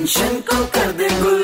Tension 0.00 0.40
को 0.48 0.64
कर 0.74 0.92
दे 0.92 1.08
गुल। 1.20 1.39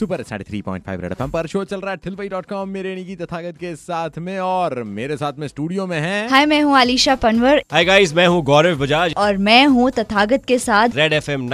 सुपर 0.00 0.22
साढ़े 0.22 0.44
थ्री 0.44 0.60
पॉइंट 0.62 0.84
फाइव 0.84 1.00
रेड 1.00 1.14
पर 1.30 1.46
शो 1.46 1.64
चल 1.64 1.80
रहा 1.80 1.90
है 1.90 1.96
ठिलवाई 1.96 2.28
डॉट 2.28 2.46
कॉम 2.46 2.68
मेरे 2.68 2.94
निकी 2.94 3.16
तथागत 3.16 3.56
के 3.56 3.74
साथ 3.76 4.18
में 4.18 4.38
और 4.40 4.82
मेरे 4.82 5.16
साथ 5.16 5.38
में 5.38 5.46
स्टूडियो 5.48 5.86
में 5.86 5.98
है। 6.00 6.28
हाय 6.28 6.46
मैं 6.46 6.60
हूँ 6.62 6.76
आलिशा 6.76 7.14
पनवर। 7.14 7.62
हाय 7.72 7.84
गाइस 7.84 8.14
मैं 8.14 8.26
हूँ 8.26 8.42
गौरव 8.42 8.78
बजाज। 8.78 9.14
और 9.16 9.36
मैं 9.38 9.66
हूँ 9.66 9.90
तथागत 9.90 10.44
के 10.44 10.58
साथ। 10.58 10.96
रेड 10.96 11.12
एफ़ 11.12 11.30
एम 11.30 11.48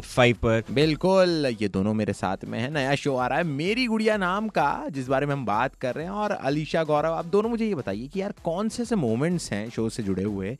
फाइव 0.00 0.36
पर। 0.36 0.62
बिल्कुल 0.70 1.46
ये 1.60 1.68
दोनों 1.68 1.94
मेरे 1.94 2.12
साथ 2.12 2.44
में 2.44 2.58
है 2.58 2.70
नया 2.70 2.94
शो 2.94 3.16
आ 3.16 3.26
रहा 3.26 3.38
है। 3.38 3.44
मेरी 3.44 3.86
गुड़िया 3.86 4.16
नाम 4.16 4.48
का 4.48 4.70
जिस 4.90 5.08
बारे 5.08 5.26
में 5.26 5.34
हम 5.34 5.44
बात 5.46 5.74
कर 5.74 5.94
रहे 5.94 6.04
हैं 6.04 6.12
और 6.12 6.30
अलीशा 6.32 6.84
गौरव 6.84 7.12
आप 7.12 7.26
दोनों 7.26 7.50
मुझे 7.50 7.66
ये 7.66 7.74
बताइए 7.74 8.08
कि 8.08 8.20
यार 8.20 8.34
कौन 8.44 8.68
से 8.68 8.82
ऐसे 8.82 8.96
मोमेंट्स 8.96 9.52
हैं 9.52 9.68
शो 9.70 9.88
से 9.88 10.02
जुड़े 10.02 10.22
हुए? 10.22 10.56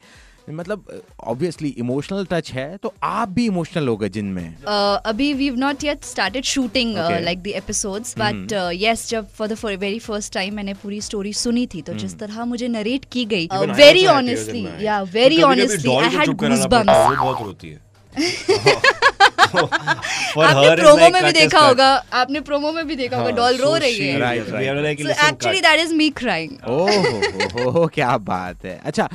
मतलब 0.51 1.03
ऑब्वियसली 1.21 1.69
इमोशनल 1.69 2.27
टच 2.31 2.51
है 2.53 2.77
तो 2.77 2.95
आप 3.03 3.29
भी 3.29 3.47
इमोशनल 3.47 3.89
हो 3.89 3.97
गए 3.97 4.09
जिनमें। 4.09 4.57
Uh, 4.57 5.01
अभी 5.07 5.33
we 5.33 5.51
not 5.51 5.85
yet 5.85 6.03
started 6.03 6.45
shooting 6.45 6.97
like 6.97 7.43
the 7.43 7.47
episodes 7.47 8.15
but 8.19 8.53
yes 8.75 9.09
जब 9.09 9.29
for 9.29 9.49
the 9.49 9.59
very 9.65 9.99
first 9.99 10.33
time 10.33 10.55
मैंने 10.55 10.75
पूरी 10.75 11.01
स्टोरी 11.01 11.33
सुनी 11.33 11.67
थी 11.67 11.83
तो 11.83 11.95
जिस 11.95 12.19
तरह 12.19 12.45
मुझे 12.45 12.69
नरेट 12.69 13.05
की 13.13 13.25
गई 13.25 13.49
वेरी 13.55 14.07
ऑनेस्टली 14.07 14.67
या 14.81 15.03
very 15.03 15.43
honestly 15.43 15.97
I. 15.97 16.09
Had 16.09 16.29
goosebumps 16.29 17.09
वो 17.09 17.17
बहुत 17.17 17.47
रोती 17.47 17.69
है। 17.69 17.81
आपने 20.43 20.77
प्रोमो 20.77 21.09
में 21.11 21.25
भी 21.25 21.33
देखा 21.33 21.61
होगा 21.61 21.89
आपने 22.13 22.41
प्रोमो 22.41 22.73
में 22.73 22.87
भी 22.89 22.97
देखा 22.97 23.17
होगा 23.17 23.31
डॉल 23.31 23.57
रो 23.57 23.77
रही 23.77 23.99
है। 23.99 24.21
actually 25.29 25.63
that 25.63 25.79
is 25.85 25.93
me 26.01 26.09
crying. 26.21 26.55
ओह 26.69 27.87
क्या 27.95 28.17
बात 28.19 28.65
है। 28.65 28.81
अच्छा 28.85 29.09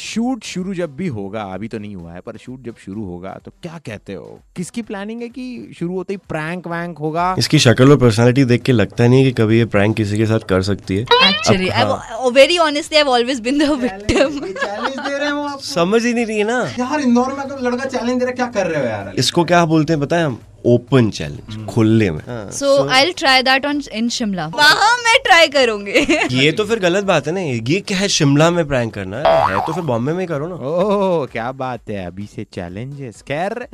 शूट 0.00 0.44
शुरू 0.44 0.74
जब 0.74 0.96
भी 0.96 1.06
होगा 1.06 1.42
अभी 1.54 1.68
तो 1.68 1.78
नहीं 1.78 1.96
हुआ 1.96 2.12
है 2.12 2.20
पर 2.20 2.36
शूट 2.36 2.64
जब 2.64 2.74
शुरू 2.84 3.04
होगा 3.04 3.38
तो 3.44 3.50
क्या 3.62 3.80
कहते 3.86 4.14
हो? 4.14 4.40
किसकी 4.56 4.82
प्लानिंग 4.82 5.22
है 5.22 5.28
कि 5.28 5.74
शुरू 5.78 5.94
होते 5.94 6.12
ही 6.14 6.16
प्रैंक 6.28 6.66
वैंक 6.66 6.98
होगा? 6.98 7.34
इसकी 7.38 7.58
शक्ल 7.58 7.90
और 7.90 7.96
पर्सनालिटी 7.96 8.44
देख 8.44 8.62
के 8.62 8.72
लगता 8.72 9.06
नहीं 9.06 9.24
है 9.24 9.30
कि 9.30 9.42
कभी 9.42 9.58
ये 9.58 9.64
प्रैंक 9.64 9.96
किसी 9.96 10.16
के 10.16 10.26
साथ 10.26 10.40
कर 10.48 10.62
सकती 10.62 10.96
है। 10.96 11.04
Actually, 11.04 11.70
I've, 11.70 11.92
very 12.32 12.56
honestly, 12.58 12.96
I've 12.96 13.12
always 13.16 13.40
been 13.40 13.58
the 13.58 13.68
victim. 13.84 13.92
Challenge 13.94 14.08
दे 14.08 14.22
रहे 14.22 14.22
हैं 14.22 14.96
वो 14.96 15.03
आप 15.54 15.60
समझ 15.62 16.04
ही 16.04 16.12
नहीं 16.14 16.26
रही 16.26 16.38
है 16.38 16.44
ना। 16.44 16.62
यार 16.78 17.00
इंदौर 17.00 17.32
में 17.34 17.46
तो 17.48 17.56
लड़का 17.64 17.84
चैलेंज 17.84 18.18
दे 18.18 18.24
रहा 18.24 18.34
क्या 18.34 18.46
कर 18.46 18.66
रहे 18.66 18.80
हो 18.80 18.86
यार? 18.86 19.12
इसको 19.18 19.44
क्या 19.44 19.64
बोलते 19.64 19.92
हैं 19.92 20.00
बताए 20.00 20.20
है 20.20 20.26
हम? 20.26 20.38
ओपन 20.66 21.08
चैलेंज 21.10 21.66
खुले 21.68 22.10
में। 22.10 22.20
So 22.52 22.68
I 22.88 23.12
try 23.12 23.42
that 23.42 23.66
on 23.66 23.82
in 23.92 24.08
Shimla 24.08 24.46
वहाँ 24.54 24.96
मैं 24.98 25.18
ट्राई 25.24 25.48
करूँगी. 25.48 25.92
ये 26.42 26.52
तो 26.52 26.64
फिर 26.64 26.78
गलत 26.78 27.04
बात 27.04 27.26
है 27.26 27.32
ना 27.32 27.40
ये 27.40 27.80
क्या 27.80 27.98
है 27.98 28.08
शिमला 28.08 28.50
में 28.50 28.66
प्रैंक 28.68 28.92
करना? 28.94 29.16
है 29.18 29.50
है 29.50 29.66
तो 29.66 29.72
फिर 29.72 29.82
बॉम्बे 29.84 30.12
में 30.12 30.20
ही 30.20 30.26
करो 30.26 30.48
ना। 30.48 30.54
ओह 30.54 31.26
क्या 31.26 31.50
बात 31.52 31.90
है 31.90 32.06
अभी 32.06 32.26
से 32.26 32.44
चैलेंजेस 32.54 33.22
खैर। 33.28 33.66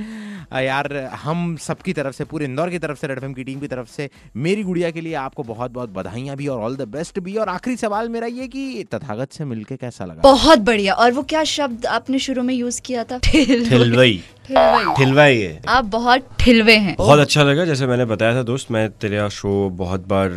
यार 0.59 1.11
हम 1.23 1.57
सबकी 1.57 1.93
तरफ़ 1.93 2.15
से 2.15 2.25
पूरे 2.25 2.45
इंदौर 2.45 2.71
की 2.71 2.79
तरफ़ 2.79 2.99
से 2.99 3.07
रेड 3.07 3.35
की 3.35 3.45
टीम 3.45 3.61
की 3.61 3.67
तरफ़ 3.67 3.89
से 3.89 4.11
मेरी 4.37 4.63
गुड़िया 4.63 4.91
के 4.91 5.01
लिए 5.01 5.15
आपको 5.15 5.43
बहुत 5.43 5.71
बहुत 5.71 5.89
बधाइयाँ 5.89 6.37
भी 6.37 6.47
और 6.47 6.61
ऑल 6.61 6.77
द 6.77 6.89
बेस्ट 6.89 7.21
भी। 7.21 7.37
और 7.37 7.49
आखिरी 7.49 7.77
सवाल 7.77 8.09
मेरा 8.09 8.27
ये 8.27 8.49
कि 8.49 8.85
तथागत 8.85 9.33
से 9.33 9.45
मिलके 9.45 9.77
कैसा 9.77 10.05
लगा? 10.05 10.23
बहुत 10.23 10.59
बढ़िया। 10.59 10.95
और 10.95 11.13
वो 11.13 11.23
क्या 11.23 11.45
शब्द 11.45 11.87
आपने 11.87 12.19
शुरू 12.19 12.43
में 12.43 12.55
यूज़ 12.55 12.81
किया 12.83 13.05
था? 13.05 13.19
ठिलवई। 13.19 14.23
ठिलवई। 14.49 15.37
है। 15.39 15.61
आप 15.69 15.85
बहुत 15.85 16.27
ठिलवे 16.41 16.77
हैं। 16.77 16.95
बहुत 16.99 17.19
अच्छा 17.19 17.43
लगा 17.43 17.65
जैसे 17.65 17.87
मैंने 17.87 18.05
बताया 18.05 18.35
था 18.35 18.43
दोस्त 18.43 18.71
मैं 18.71 18.89
तेरा 18.91 19.29
शो 19.29 19.69
बहुत 19.79 20.07
बार 20.09 20.31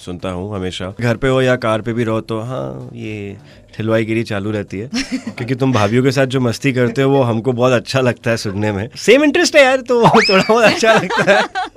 सुनता 0.00 0.30
हूँ 0.30 0.54
हमेशा। 0.54 0.92
घर 1.00 1.16
पे 1.16 1.28
हो 1.28 1.40
या 1.42 1.56
कार 1.56 1.82
पे 1.82 1.92
भी 1.92 2.04
रहो 2.04 2.20
तो 2.20 2.40
हाँ 2.40 2.90
ये 2.94 3.36
ठिलवाई 3.76 4.04
गिरी 4.04 4.22
चालू 4.22 4.50
रहती 4.50 4.78
है। 4.78 4.90
क्योंकि 4.94 5.54
तुम 5.54 5.72
भाभी 5.72 6.02
के 6.02 6.10
साथ 6.10 6.26
जो 6.26 6.40
मस्ती 6.40 6.72
करते 6.72 7.02
हो 7.02 7.10
वो 7.10 7.22
हमको 7.22 7.52
बहुत 7.52 7.72
अच्छा 7.72 8.00
लगता 8.00 8.30
है 8.30 8.36
सुनने 8.36 8.72
में। 8.72 8.88
सेम 8.96 9.24
इंटरेस्ट 9.24 9.56
है 9.56 9.62
यार 9.64 9.80
तो 9.80 10.02
थोड़ा 10.02 10.42
बहुत 10.48 10.64
अच्छा 10.64 10.92
लगता 10.94 11.32
है। 11.32 11.42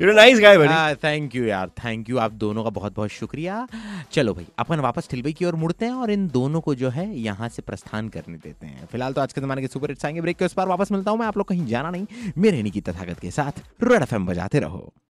You 0.00 0.12
nice 0.12 0.38
guy 0.40 0.94
thank 0.94 1.34
you 1.34 1.44
यार. 1.44 1.68
थैंक 1.78 2.08
यू 2.10 2.18
आप 2.18 2.32
दोनों 2.32 2.62
का 2.64 2.70
बहुत 2.70 2.94
बहुत 2.96 3.10
शुक्रिया. 3.10 3.66
चलो 4.12 4.34
भाई, 4.34 4.46
अपन 4.58 4.80
वापस 4.80 5.08
ठिलबई 5.10 5.32
की 5.32 5.44
ओर 5.44 5.54
मुड़ते 5.54 5.84
हैं 5.84 5.92
और 5.92 6.10
इन 6.10 6.26
दोनों 6.28 6.60
को 6.60 6.74
जो 6.74 6.90
है 6.90 7.18
यहाँ 7.18 7.48
से 7.48 7.62
प्रस्थान 7.62 8.08
करने 8.08 8.36
देते 8.36 8.66
हैं। 8.66 8.86
फ़िलहाल 8.86 9.12
तो 9.12 9.20
आज 9.20 9.32
के 9.32 9.40
जमाने 9.40 9.60
के 9.60 9.68
सुपर 9.68 9.90
हिट्स 9.90 10.04
आएँगे। 10.04 10.20
ब्रेक 10.20 10.36
के 10.36 10.44
उस 10.44 10.52
पार 10.52 10.68
वापस 10.68 10.92
मिलता 10.92 11.10
हूँ 11.10 11.18
मैं, 11.18 11.26
आप 11.26 11.36
लोग 11.36 11.48
कहीं 11.48 11.66
जाना 11.66 11.90
नहीं। 11.90 12.32
मेरे 12.38 12.62
नहीं 12.62 12.72
की 12.72 12.80
तथागत 12.80 13.20
के 13.20 13.30
साथ 13.30 13.62
रेड 13.82 14.02
एफएम 14.02 14.26
बजाते 14.26 14.60
रहो। 14.60 14.92